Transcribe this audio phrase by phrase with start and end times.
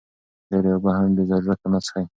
[0.49, 2.03] ډېرې اوبه هم بې ضرورته مه څښئ.